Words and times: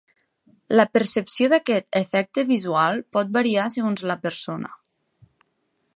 La 0.79 0.85
percepció 0.97 1.49
d'aquest 1.51 1.99
efecte 2.01 2.45
visual 2.53 3.05
pot 3.19 3.31
variar 3.39 3.69
segons 3.77 4.07
la 4.13 4.19
persona. 4.27 4.77